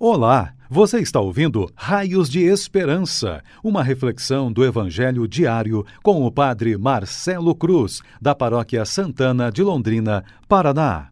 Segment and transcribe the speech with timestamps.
[0.00, 6.78] Olá, você está ouvindo Raios de Esperança, uma reflexão do Evangelho diário com o Padre
[6.78, 11.08] Marcelo Cruz, da Paróquia Santana de Londrina, Paraná.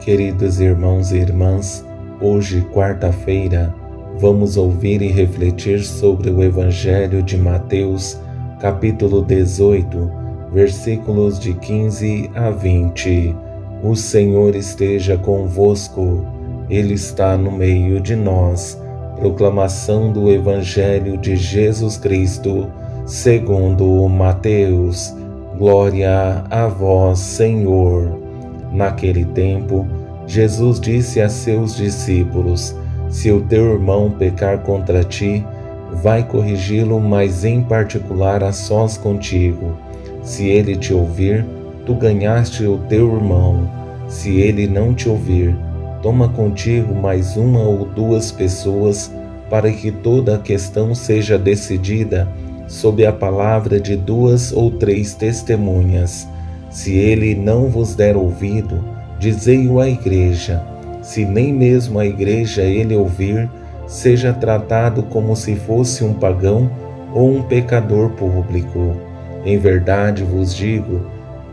[0.00, 1.86] Queridos irmãos e irmãs,
[2.20, 3.72] hoje, quarta-feira,
[4.18, 8.20] vamos ouvir e refletir sobre o Evangelho de Mateus,
[8.60, 10.10] capítulo 18,
[10.52, 13.45] versículos de 15 a 20
[13.82, 16.24] o Senhor esteja convosco,
[16.68, 18.80] Ele está no meio de nós.
[19.18, 22.68] Proclamação do Evangelho de Jesus Cristo,
[23.06, 25.14] segundo Mateus.
[25.58, 28.18] Glória a vós, Senhor.
[28.72, 29.86] Naquele tempo,
[30.26, 32.74] Jesus disse a seus discípulos:
[33.08, 35.44] Se o teu irmão pecar contra ti,
[36.02, 39.76] vai corrigi-lo, mas em particular a sós contigo.
[40.22, 41.46] Se ele te ouvir,
[41.86, 43.70] tu ganhaste o teu irmão.
[44.08, 45.56] Se ele não te ouvir,
[46.02, 49.10] toma contigo mais uma ou duas pessoas,
[49.48, 52.28] para que toda a questão seja decidida
[52.66, 56.28] sob a palavra de duas ou três testemunhas.
[56.68, 58.84] Se ele não vos der ouvido,
[59.20, 60.62] dizei-o à igreja.
[61.00, 63.48] Se nem mesmo a igreja ele ouvir,
[63.86, 66.68] seja tratado como se fosse um pagão
[67.14, 68.96] ou um pecador público.
[69.44, 71.06] Em verdade vos digo,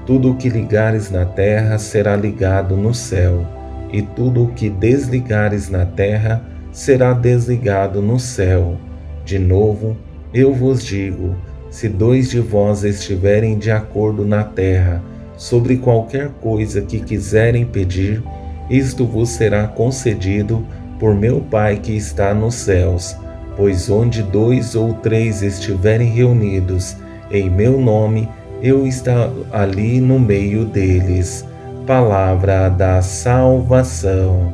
[0.05, 3.45] tudo o que ligares na terra será ligado no céu,
[3.91, 8.75] e tudo o que desligares na terra será desligado no céu.
[9.23, 9.95] De novo,
[10.33, 11.35] eu vos digo:
[11.69, 15.01] se dois de vós estiverem de acordo na terra
[15.37, 18.21] sobre qualquer coisa que quiserem pedir,
[18.69, 20.65] isto vos será concedido
[20.99, 23.15] por meu Pai que está nos céus.
[23.55, 26.95] Pois onde dois ou três estiverem reunidos
[27.29, 28.27] em meu nome,
[28.63, 31.45] eu estou ali no meio deles.
[31.85, 34.53] Palavra da salvação.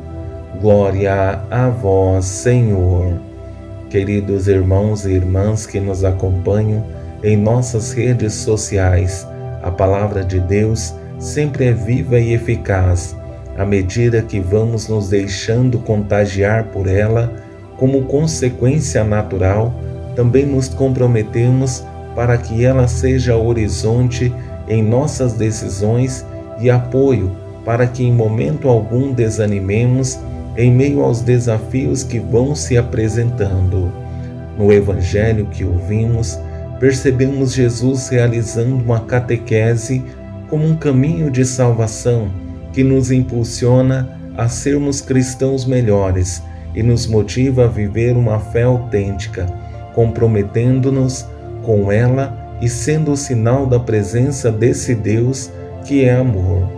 [0.60, 3.14] Glória a vós, Senhor.
[3.88, 6.84] Queridos irmãos e irmãs que nos acompanham
[7.22, 9.24] em nossas redes sociais,
[9.62, 13.14] a palavra de Deus sempre é viva e eficaz.
[13.56, 17.32] À medida que vamos nos deixando contagiar por ela,
[17.76, 19.72] como consequência natural,
[20.16, 21.84] também nos comprometemos
[22.14, 24.32] para que ela seja horizonte
[24.68, 26.24] em nossas decisões
[26.60, 27.30] e apoio
[27.64, 30.18] para que em momento algum desanimemos
[30.56, 33.92] em meio aos desafios que vão se apresentando.
[34.58, 36.38] No Evangelho que ouvimos,
[36.78, 40.04] percebemos Jesus realizando uma catequese
[40.48, 42.28] como um caminho de salvação
[42.72, 46.42] que nos impulsiona a sermos cristãos melhores
[46.74, 49.46] e nos motiva a viver uma fé autêntica,
[49.94, 51.26] comprometendo-nos
[51.62, 55.50] com ela e sendo o sinal da presença desse Deus
[55.84, 56.68] que é amor.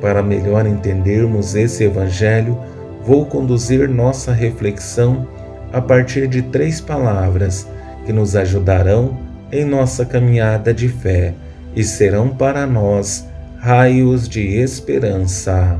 [0.00, 2.58] Para melhor entendermos esse Evangelho,
[3.04, 5.26] vou conduzir nossa reflexão
[5.72, 7.66] a partir de três palavras
[8.04, 9.18] que nos ajudarão
[9.50, 11.34] em nossa caminhada de fé
[11.74, 13.26] e serão para nós
[13.58, 15.78] raios de esperança.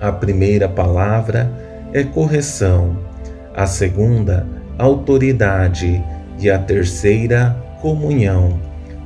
[0.00, 1.50] A primeira palavra
[1.92, 2.96] é correção,
[3.54, 4.46] a segunda,
[4.78, 6.02] autoridade
[6.40, 8.58] e a terceira, comunhão.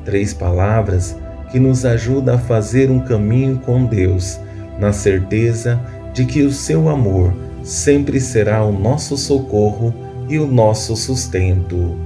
[0.05, 1.17] Três palavras
[1.50, 4.39] que nos ajudam a fazer um caminho com Deus,
[4.78, 5.81] na certeza
[6.12, 9.93] de que o seu amor sempre será o nosso socorro
[10.28, 11.97] e o nosso sustento.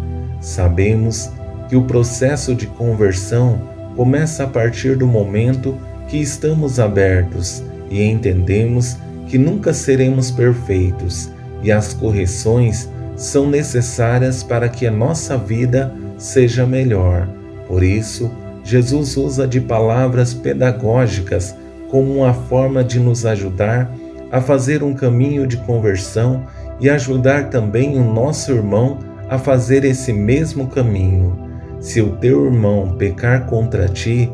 [0.40, 1.30] Sabemos
[1.68, 3.60] que o processo de conversão
[3.96, 5.76] começa a partir do momento
[6.08, 8.96] que estamos abertos e entendemos
[9.26, 11.30] que nunca seremos perfeitos
[11.62, 17.28] e as correções são necessárias para que a nossa vida seja melhor.
[17.66, 18.30] Por isso,
[18.62, 21.54] Jesus usa de palavras pedagógicas
[21.90, 23.92] como uma forma de nos ajudar
[24.30, 26.44] a fazer um caminho de conversão
[26.78, 31.36] e ajudar também o nosso irmão a fazer esse mesmo caminho.
[31.80, 34.32] Se o teu irmão pecar contra ti,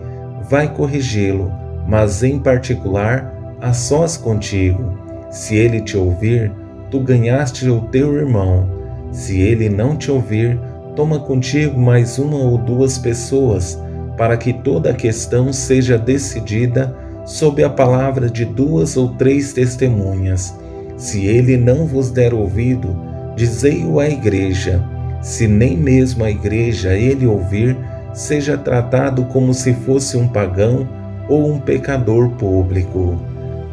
[0.49, 1.51] vai corrigi-lo,
[1.89, 4.99] mas em particular a sós contigo.
[5.31, 6.53] Se ele te ouvir,
[6.91, 8.84] tu ganhaste o teu irmão.
[9.15, 10.59] Se ele não te ouvir,
[10.97, 13.81] toma contigo mais uma ou duas pessoas,
[14.17, 16.93] para que toda a questão seja decidida
[17.25, 20.53] sob a palavra de duas ou três testemunhas.
[20.97, 22.97] Se ele não vos der ouvido,
[23.37, 24.83] dizei-o à igreja.
[25.23, 27.77] Se nem mesmo a igreja ele ouvir,
[28.13, 30.89] seja tratado como se fosse um pagão
[31.29, 33.17] ou um pecador público.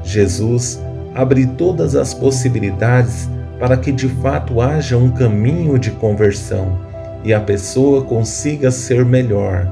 [0.03, 0.79] Jesus
[1.15, 3.27] abre todas as possibilidades
[3.61, 6.79] para que de fato haja um caminho de conversão
[7.23, 9.71] e a pessoa consiga ser melhor.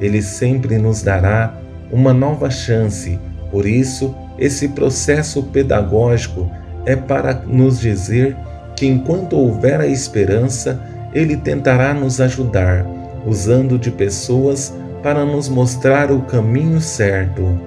[0.00, 1.52] Ele sempre nos dará
[1.92, 3.18] uma nova chance,
[3.50, 6.50] por isso, esse processo pedagógico
[6.86, 8.34] é para nos dizer
[8.74, 10.80] que enquanto houver a esperança,
[11.12, 12.86] Ele tentará nos ajudar,
[13.26, 14.72] usando de pessoas
[15.02, 17.60] para nos mostrar o caminho certo.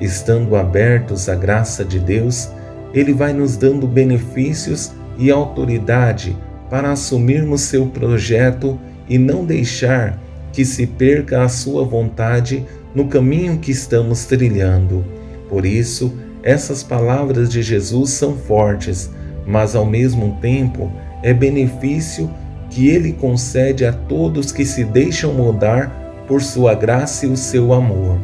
[0.00, 2.50] Estando abertos à graça de Deus,
[2.94, 6.36] Ele vai nos dando benefícios e autoridade
[6.70, 10.18] para assumirmos seu projeto e não deixar
[10.52, 12.64] que se perca a sua vontade
[12.94, 15.04] no caminho que estamos trilhando.
[15.48, 19.10] Por isso, essas palavras de Jesus são fortes,
[19.46, 20.90] mas ao mesmo tempo
[21.22, 22.30] é benefício
[22.70, 27.72] que ele concede a todos que se deixam mudar por sua graça e o seu
[27.72, 28.18] amor.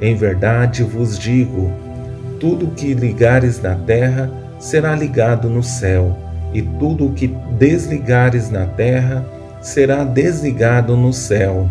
[0.00, 1.70] Em verdade vos digo:
[2.40, 6.16] tudo que ligares na terra será ligado no céu,
[6.52, 9.24] e tudo o que desligares na terra
[9.60, 11.68] será desligado no céu.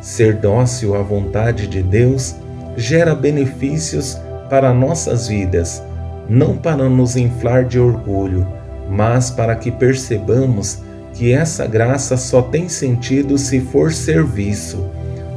[0.00, 2.36] Ser dócil à vontade de Deus
[2.76, 4.18] gera benefícios
[4.48, 5.82] para nossas vidas,
[6.28, 8.46] não para nos inflar de orgulho,
[8.88, 10.82] mas para que percebamos
[11.14, 14.84] que essa graça só tem sentido se for serviço,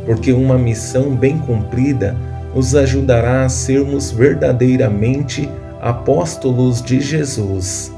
[0.05, 2.15] porque uma missão bem cumprida
[2.53, 5.49] nos ajudará a sermos verdadeiramente
[5.81, 7.93] apóstolos de Jesus.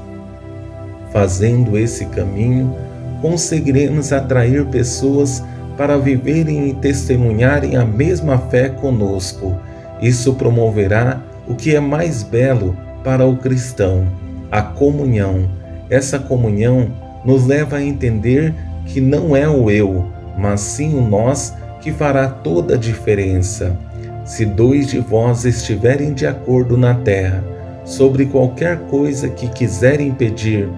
[1.12, 2.74] Fazendo esse caminho,
[3.20, 5.42] conseguiremos atrair pessoas
[5.76, 9.56] para viverem e testemunharem a mesma fé conosco.
[10.00, 14.06] Isso promoverá o que é mais belo para o cristão,
[14.50, 15.48] a comunhão.
[15.90, 16.90] Essa comunhão
[17.24, 18.54] nos leva a entender
[18.86, 20.06] que não é o eu,
[20.36, 23.76] mas sim o nós que fará toda a diferença.
[24.24, 27.42] Se dois de vós estiverem de acordo na terra
[27.84, 30.68] sobre qualquer coisa que quiserem pedir,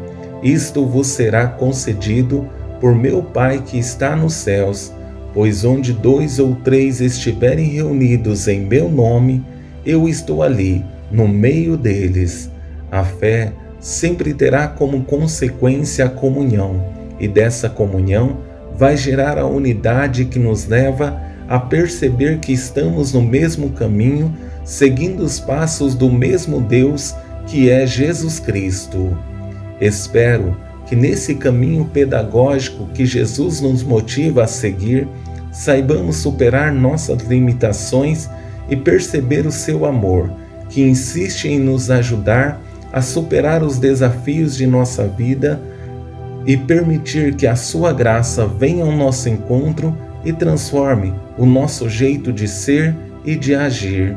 [0.42, 2.48] isto vos será concedido
[2.80, 4.92] por meu Pai que está nos céus.
[5.34, 9.44] Pois onde dois ou três estiverem reunidos em meu nome,
[9.84, 12.50] eu estou ali, no meio deles.
[12.90, 16.82] A fé sempre terá como consequência a comunhão,
[17.18, 18.38] e dessa comunhão
[18.76, 25.22] vai gerar a unidade que nos leva a perceber que estamos no mesmo caminho, seguindo
[25.22, 27.14] os passos do mesmo Deus
[27.46, 29.16] que é Jesus Cristo.
[29.80, 30.56] Espero
[30.86, 35.08] que nesse caminho pedagógico que Jesus nos motiva a seguir,
[35.52, 38.28] saibamos superar nossas limitações
[38.68, 40.30] e perceber o seu amor,
[40.68, 42.60] que insiste em nos ajudar
[42.92, 45.60] a superar os desafios de nossa vida
[46.46, 52.32] e permitir que a sua graça venha ao nosso encontro e transforme o nosso jeito
[52.32, 54.16] de ser e de agir.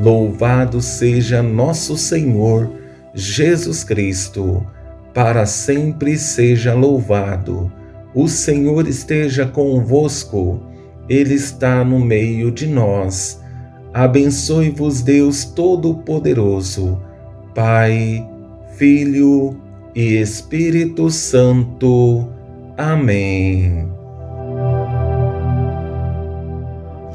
[0.00, 2.70] Louvado seja nosso Senhor
[3.14, 4.64] Jesus Cristo,
[5.12, 7.72] para sempre seja louvado.
[8.14, 10.62] O Senhor esteja convosco,
[11.08, 13.40] Ele está no meio de nós.
[13.92, 17.00] Abençoe-vos, Deus Todo-Poderoso,
[17.54, 18.24] Pai,
[18.76, 19.56] Filho
[19.94, 22.28] e Espírito Santo.
[22.76, 23.97] Amém.